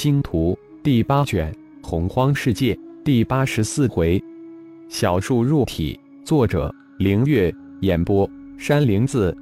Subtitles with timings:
[0.00, 4.22] 星图第八卷洪荒世界第八十四回，
[4.88, 5.98] 小树入体。
[6.24, 7.52] 作者：凌月。
[7.80, 9.36] 演播：山灵子。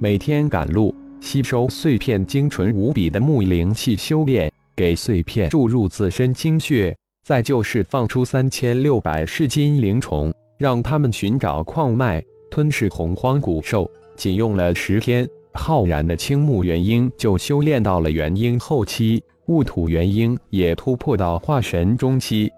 [0.00, 6.92] 每天赶路，吸收碎片精纯无比的木灵气修炼，给碎片注入自身精血。
[7.22, 12.20] 再就是放出三千六百噬金灵虫，让他们寻找矿脉，
[12.50, 13.88] 吞噬洪荒古兽。
[14.16, 19.22] 仅用了十天，浩然的青木元婴就修炼到了元婴后期。
[19.46, 22.50] 雾土元婴也突破到化神中期。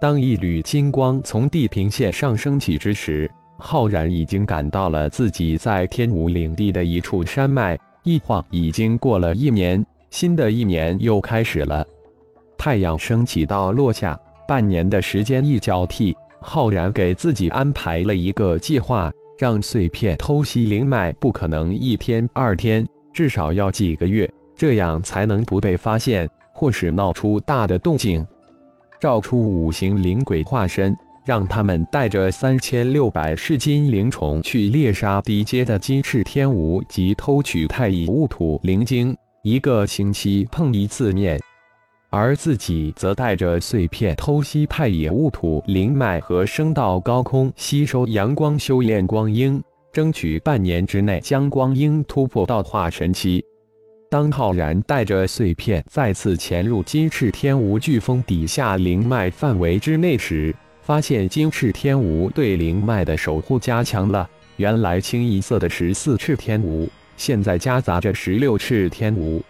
[0.00, 7.78] 当一缕金光从地平线上升起之时，浩然已经赶到了自己在天武领地的一处山脉。
[8.02, 11.86] 一晃已经过了一年，新的一年又开始了。
[12.58, 24.30] 太阳升起到落下，半年的时间一交替，浩然给自己安排了一个计划，让碎片偷袭灵脉不可能一天二天，至少要几个月。
[24.56, 28.26] 这样才能不被发现，或是闹出大的动静。
[29.00, 41.38] 召出五行灵鬼化身，让他们带着三千六百噬金灵虫去猎杀低阶的金翅天蜈及偷取太乙戊土灵晶，一个星期碰一次面。
[42.08, 49.60] 而自己则带着碎片偷袭太乙戊土灵脉和升到高空吸收阳光修炼光阴，
[49.92, 53.44] 争取半年之内将光阴突破到化神期。
[54.08, 64.28] 当浩然带着碎片再次潜入金翅天蜈飓风底下灵脉范围之内时，发现金翅天蜈对灵脉的守护加强了。
[64.56, 69.42] 原来清一色的十四翅天蜈，现在夹杂着十六翅天蜈，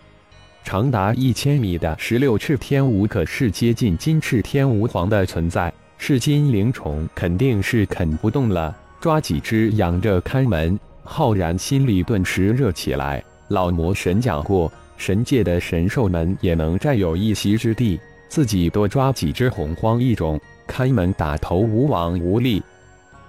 [0.65, 5.71] 长达一千米的十六翅天蜈可是接近金翅天蜈皇的存在。
[5.99, 10.79] 是金灵虫肯定是啃不动了，抓几只养着看门。
[11.03, 13.23] 浩然心里顿时热起来。
[13.49, 18.01] 老魔神讲过，神界的神兽们也能占有一席之地。
[18.29, 22.63] 自己多抓几只洪荒异种，开门打头无往无利。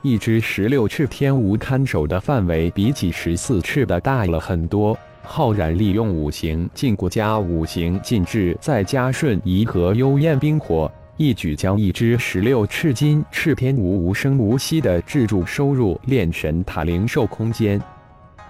[0.02, 4.98] 一只十六翅天蜈看守的范围比起十四翅的大了很多。
[5.24, 17.82] 浩然利用五行禁锢加五行禁制，再加瞬移和幽焰冰火，一举将一只十六翅金翅天蜈无声无息地制住，收入炼神塔灵兽空间。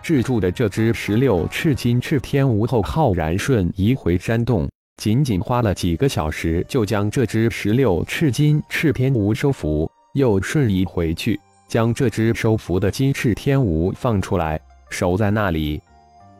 [0.06, 4.70] 制住的这只十六赤金赤天蜈后，浩然瞬移回山洞，
[5.02, 14.62] 仅仅花了几个小时，就将这只十六赤金赤天蜈收服，又瞬移回去，将这只收服的金翅天蜈放出来，
[14.92, 15.82] 守在那里。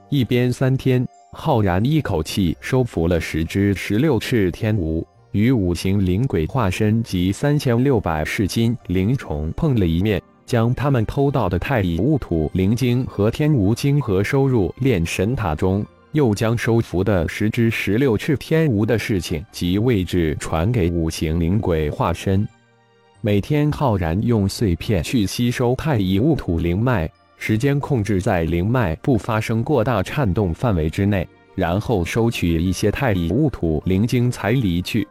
[0.09, 10.22] 一边三天，浩然一口气收服了十只十六赤天蜈，与五行灵鬼化身及三千六百噬金灵虫碰了一面。
[10.45, 22.47] 将他们偷到的太乙戊土灵晶和天无晶核收入炼神塔中，又将收服的十只十六翅天无的事情及位置传给五行灵鬼化身。
[23.22, 35.07] 每天浩然用碎片去吸收太乙戊土灵脉，时间控制在灵脉不发生过大颤动范围之内，然后收取一些太乙戊土灵晶才离去。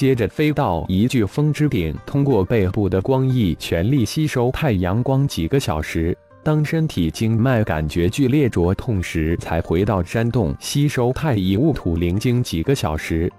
[0.00, 6.16] 接着飞到一巨峰之顶，通过背部的光翼全力吸收太阳光几个小时。
[6.42, 13.30] 当身体经脉感觉剧烈灼痛时，才回到山洞吸收太乙戊土灵晶几个小时。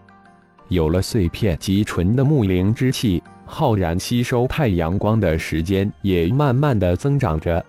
[0.67, 7.66] 有了碎片及纯的木灵之气，浩然吸收太阳光的时间也慢慢的增长着。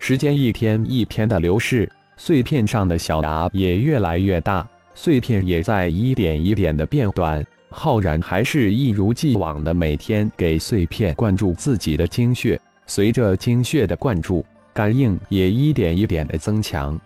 [0.00, 7.46] 时间一天一天的流逝，碎片上的小芽也越来越大，碎片也在一点一点的变短。
[7.78, 14.42] 浩然还是一如既往的每天给碎片灌注自己的精血，随着精血的灌注，
[14.72, 16.98] 感应也一点一点的增强。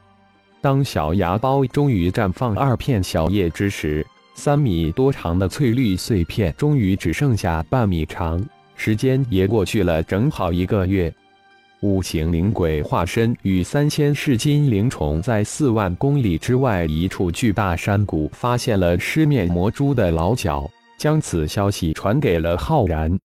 [0.60, 8.40] 当小芽苞终于绽放二片小叶之时，三米多长的翠绿碎片终于只剩下半米长。
[8.76, 11.12] 时间也过去了整好一个月。
[11.82, 23.18] 五行灵鬼化身与三千噬金灵虫在四万公里之外一处巨大山谷发现了尸面魔蛛的老脚，将此消息传给了浩然。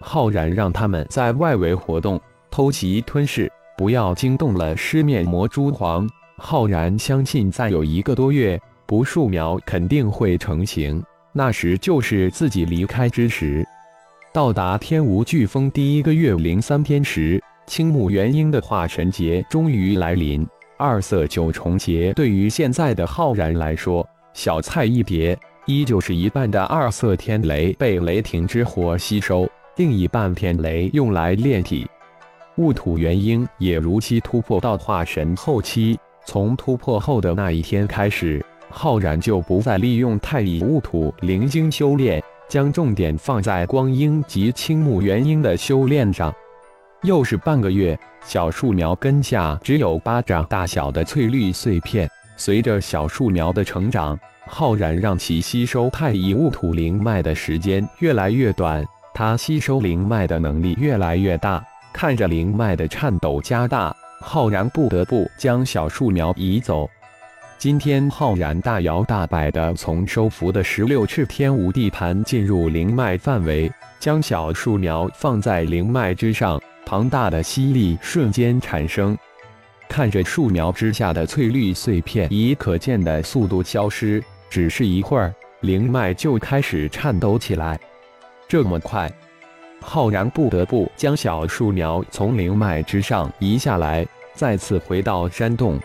[0.00, 2.18] 浩然让他们在外围活动，
[2.50, 6.08] 偷袭吞噬，不要惊动了尸面魔蛛皇。
[6.38, 13.62] 浩然相信，再有一个多月，不树苗肯定会成型，那时就是自己离开之时。
[14.32, 17.38] 到达天无飓风第一个月零三天时。
[17.66, 25.38] 青木元婴的化神劫终于来临，二色九重劫对于现在的浩然来说，小菜一碟。
[25.66, 31.86] 依旧是一半的二色天雷被雷霆之火吸收，另一半天雷用来炼体。
[32.56, 35.96] 雾土元婴也如期突破到化神后期。
[36.26, 46.34] 从突破后的那一天开始，浩然就不再利用太乙戊土灵晶修炼，将重点放在光阴及青木元婴的修炼上。
[47.02, 52.08] 又是半个月，小树苗根下只有巴掌大小的翠绿碎片。
[52.36, 54.16] 随着小树苗的成长，
[54.46, 61.64] 浩然让其吸收太乙戊土灵脉的时间越来越短，它吸收灵脉的能力越来越大。
[61.92, 66.88] 看着灵脉的颤抖加大，浩然不得不将小树苗移走。
[67.58, 76.60] 今天，浩然大摇大摆地从收服的十六赤天无地盘进入灵脉范围，将小树苗放在灵脉之上，
[76.92, 79.16] 庞大的吸力瞬间产生。
[79.88, 87.80] 看着树苗之下的翠绿碎片以可见的速度消失，只是一会儿，灵脉就开始颤抖起来。
[88.46, 89.10] 这么快，
[89.80, 95.80] 浩然不得不将小树苗从灵脉之上移下来，再次回到山洞。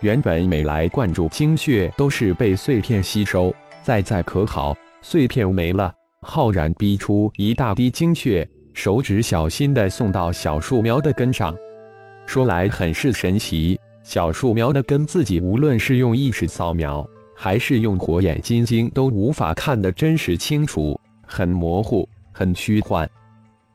[0.00, 3.54] 原本每来灌注精血都是被碎片吸收，
[3.84, 11.54] 再再可好，碎片没了，浩然逼出一大滴精血，手指小心地送到小树苗的根上。
[12.26, 23.08] 说来很是神奇，小树苗的根自己无论是用意识扫描，还是用火眼金睛，都无法看得真实清楚，很模糊，很虚幻。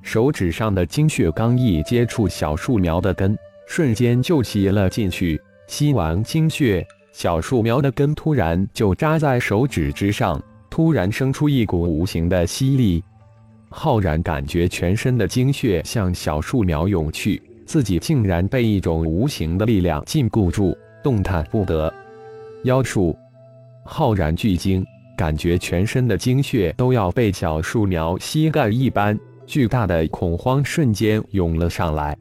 [0.02, 5.40] 手指上的精血刚一接触小树苗的根，瞬间就吸了进去。
[5.68, 13.04] 吸完精血，小树苗的根突然就扎在手指之上，突然生出一股无形的吸力。
[13.70, 17.42] 浩然感觉全身的精血向小树苗涌去。
[17.66, 20.74] 自己竟然被一种无形的力量禁锢住，
[21.04, 21.94] 动弹不得。
[22.64, 23.14] 妖术，
[23.84, 24.86] 浩然巨惊，
[25.18, 32.18] 感觉全身的精血都要被小树苗吸干一般，巨大的恐慌瞬间涌了上来。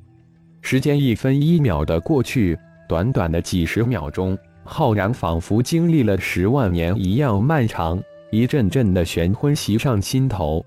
[0.62, 2.58] 时间一分一秒的过去，
[2.88, 8.02] 短短的几十秒钟，浩然仿佛经历了十万年一样漫长，
[8.32, 10.66] 一阵阵的玄昏袭上心头。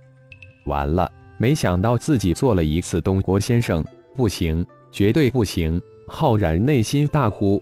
[0.66, 3.84] 完了，没想到自己做了一次东国先生。
[4.16, 5.82] 不行，绝对不行！
[6.08, 7.62] 浩然内心大呼。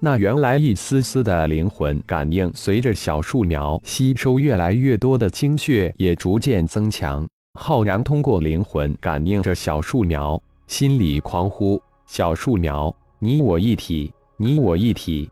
[0.00, 7.26] 那原来一丝丝的灵魂感应，随着小树苗吸收越来越多的精血，也逐渐增强。
[7.58, 15.28] 浩然通过灵魂感应着小树苗，心里狂呼：“小树苗，你我一体，你我一体！”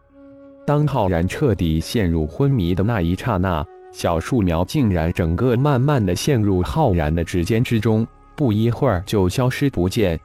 [0.67, 3.65] 当浩然彻底陷入昏迷的那一刹那，
[3.97, 10.21] 小树苗竟然整个慢慢的陷入浩然的指尖之中，不一会儿就消失不见。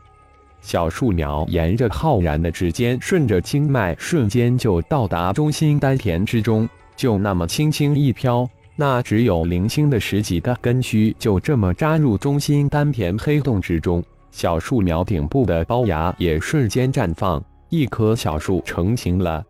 [0.59, 8.45] 小树苗沿着浩然的指尖，顺着经脉，瞬间就到达中心丹田之中，就那么轻轻一飘，
[8.75, 14.03] 那只有零星的十几个根须就这么扎入中心丹田黑洞之中。
[14.31, 19.41] 小树苗顶部的包芽也瞬间绽放，一棵小树成型了。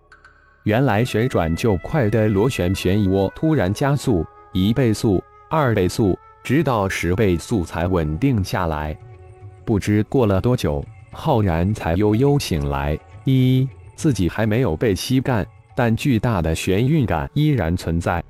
[0.64, 8.96] 原来旋转就快的螺旋漩涡突然加速，一倍速、二倍速，直到十倍速才稳定下来。
[9.66, 10.84] 不知过了多久。
[11.14, 13.68] 浩然才悠悠醒来，一
[13.98, 18.24] 自己还没有被吸干，但巨大的眩晕感依然存在。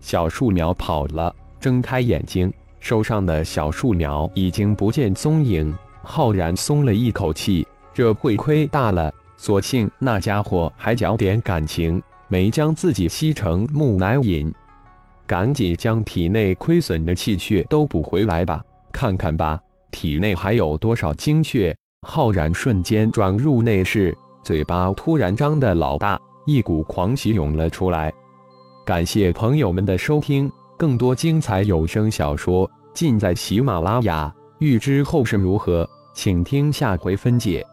[0.00, 5.76] 小树苗跑了，睁开眼睛，手上的小树苗已经不见踪影。
[6.04, 14.46] 浩然松了一口气，这会亏大了，所幸那家伙还讲点感情，没将自己吸成木乃伊。
[15.26, 19.58] 赶紧将体内亏损的气血都补回来吧，看看吧，
[19.90, 21.76] 体内还有多少精血。
[22.06, 28.12] 浩然瞬间转入内室，嘴巴突然张得老大，一股狂喜涌了出来。
[28.86, 34.32] 感谢朋友们的收听，更多精彩有声小说尽在喜马拉雅。
[34.60, 35.84] 欲知后事如何，
[36.14, 37.66] 请听下回分解。